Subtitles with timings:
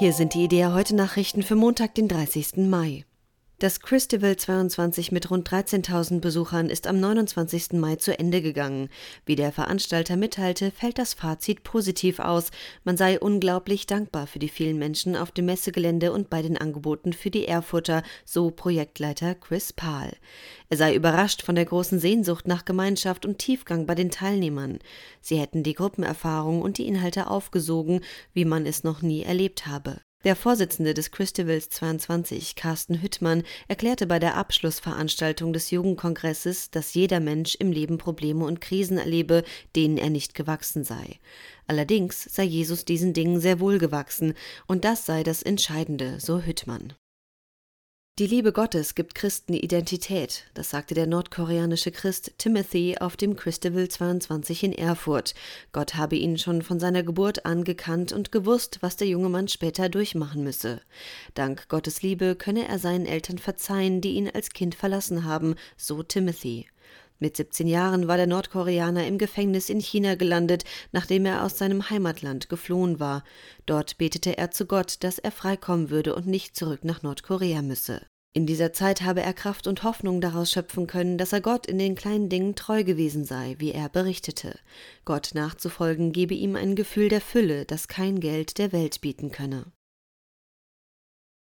[0.00, 2.56] Hier sind die Idee heute Nachrichten für Montag, den 30.
[2.56, 3.04] Mai.
[3.60, 7.72] Das Christival 22 mit rund 13.000 Besuchern ist am 29.
[7.72, 8.88] Mai zu Ende gegangen.
[9.26, 12.52] Wie der Veranstalter mitteilte, fällt das Fazit positiv aus.
[12.84, 17.12] Man sei unglaublich dankbar für die vielen Menschen auf dem Messegelände und bei den Angeboten
[17.12, 20.16] für die Erfurter, so Projektleiter Chris Pahl.
[20.70, 24.78] Er sei überrascht von der großen Sehnsucht nach Gemeinschaft und Tiefgang bei den Teilnehmern.
[25.20, 28.00] Sie hätten die Gruppenerfahrung und die Inhalte aufgesogen,
[28.32, 30.00] wie man es noch nie erlebt habe.
[30.22, 37.20] Der Vorsitzende des Christivals 22, Carsten Hüttmann, erklärte bei der Abschlussveranstaltung des Jugendkongresses, dass jeder
[37.20, 41.18] Mensch im Leben Probleme und Krisen erlebe, denen er nicht gewachsen sei.
[41.66, 44.34] Allerdings sei Jesus diesen Dingen sehr wohl gewachsen,
[44.66, 46.92] und das sei das Entscheidende, so Hüttmann.
[48.18, 53.88] Die Liebe Gottes gibt Christen Identität, das sagte der nordkoreanische Christ Timothy auf dem Christavel
[53.88, 55.34] 22 in Erfurt.
[55.72, 59.48] Gott habe ihn schon von seiner Geburt an gekannt und gewusst, was der junge Mann
[59.48, 60.82] später durchmachen müsse.
[61.32, 66.02] Dank Gottes Liebe könne er seinen Eltern verzeihen, die ihn als Kind verlassen haben, so
[66.02, 66.66] Timothy.
[67.22, 71.90] Mit 17 Jahren war der Nordkoreaner im Gefängnis in China gelandet, nachdem er aus seinem
[71.90, 73.24] Heimatland geflohen war.
[73.66, 78.00] Dort betete er zu Gott, dass er freikommen würde und nicht zurück nach Nordkorea müsse.
[78.32, 81.78] In dieser Zeit habe er Kraft und Hoffnung daraus schöpfen können, dass er Gott in
[81.78, 84.58] den kleinen Dingen treu gewesen sei, wie er berichtete.
[85.04, 89.66] Gott nachzufolgen gebe ihm ein Gefühl der Fülle, das kein Geld der Welt bieten könne.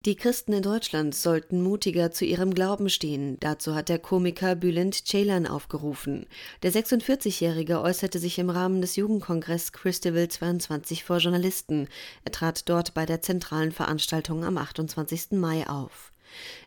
[0.05, 3.37] Die Christen in Deutschland sollten mutiger zu ihrem Glauben stehen.
[3.41, 6.27] Dazu hat der Komiker Bülent Ceylan aufgerufen.
[6.63, 11.89] Der 46-Jährige äußerte sich im Rahmen des Jugendkongress Christival 22 vor Journalisten.
[12.25, 15.33] Er trat dort bei der zentralen Veranstaltung am 28.
[15.33, 16.13] Mai auf.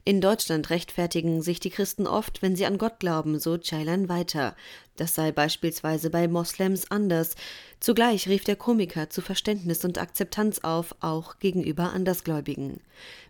[0.04, 4.56] In Deutschland rechtfertigen sich die Christen oft, wenn sie an Gott glauben, so Ceylan weiter.
[4.98, 7.36] Das sei beispielsweise bei Moslems anders.
[7.80, 12.82] Zugleich rief der Komiker zu Verständnis und Akzeptanz auf, auch gegenüber Andersgläubigen.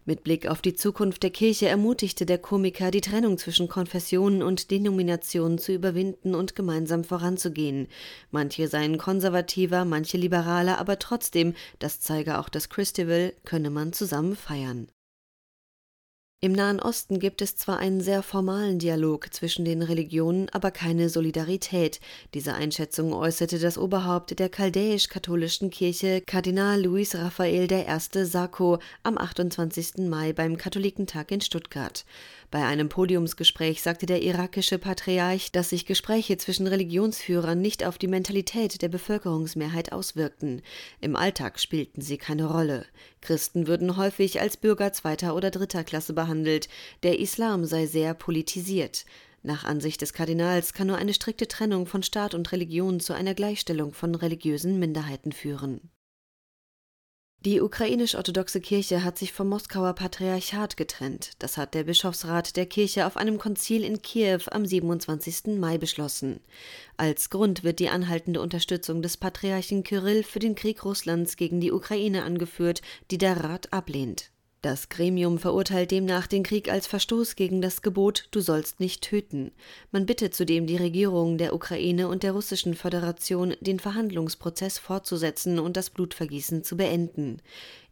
[0.03, 4.71] Mit Blick auf die Zukunft der Kirche ermutigte der Komiker, die Trennung zwischen Konfessionen und
[4.71, 7.87] Denominationen zu überwinden und gemeinsam voranzugehen.
[8.31, 14.35] Manche seien konservativer, manche liberaler, aber trotzdem, das zeige auch das Christival, könne man zusammen
[14.35, 14.87] feiern.
[16.43, 21.07] Im Nahen Osten gibt es zwar einen sehr formalen Dialog zwischen den Religionen, aber keine
[21.07, 21.99] Solidarität.
[22.33, 28.25] Diese Einschätzung äußerte das Oberhaupt der chaldäisch-katholischen Kirche, Kardinal Luis Raphael I.
[28.25, 30.09] Sacco, am 28.
[30.09, 32.05] Mai beim Katholikentag in Stuttgart.
[32.49, 38.07] Bei einem Podiumsgespräch sagte der irakische Patriarch, dass sich Gespräche zwischen Religionsführern nicht auf die
[38.07, 40.63] Mentalität der Bevölkerungsmehrheit auswirkten.
[40.99, 42.85] Im Alltag spielten sie keine Rolle.
[43.21, 46.69] Christen würden häufig als Bürger zweiter oder dritter Klasse behandelt.
[47.03, 49.05] Der Islam sei sehr politisiert.
[49.43, 53.33] Nach Ansicht des Kardinals kann nur eine strikte Trennung von Staat und Religion zu einer
[53.33, 55.89] Gleichstellung von religiösen Minderheiten führen.
[57.43, 61.31] Die ukrainisch-orthodoxe Kirche hat sich vom Moskauer Patriarchat getrennt.
[61.39, 65.57] Das hat der Bischofsrat der Kirche auf einem Konzil in Kiew am 27.
[65.57, 66.39] Mai beschlossen.
[66.97, 71.71] Als Grund wird die anhaltende Unterstützung des Patriarchen Kyrill für den Krieg Russlands gegen die
[71.71, 74.31] Ukraine angeführt, die der Rat ablehnt.
[74.63, 79.51] Das Gremium verurteilt demnach den Krieg als Verstoß gegen das Gebot Du sollst nicht töten.
[79.91, 85.77] Man bittet zudem die Regierungen der Ukraine und der Russischen Föderation, den Verhandlungsprozess fortzusetzen und
[85.77, 87.41] das Blutvergießen zu beenden.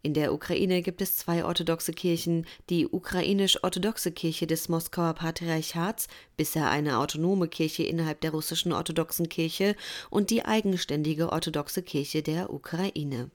[0.02, 6.06] In der Ukraine gibt es zwei orthodoxe Kirchen, die ukrainisch-orthodoxe Kirche des Moskauer Patriarchats,
[6.36, 9.74] bisher eine autonome Kirche innerhalb der russischen orthodoxen Kirche,
[10.08, 13.32] und die eigenständige orthodoxe Kirche der Ukraine.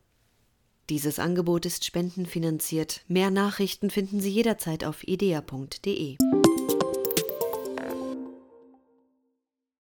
[0.90, 3.02] Dieses Angebot ist spendenfinanziert.
[3.08, 6.18] Mehr Nachrichten finden Sie jederzeit auf idea.de.